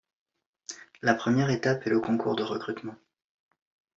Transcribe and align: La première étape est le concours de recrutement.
La 1.03 1.13
première 1.13 1.51
étape 1.51 1.85
est 1.85 1.91
le 1.91 1.99
concours 1.99 2.35
de 2.35 2.41
recrutement. 2.41 2.95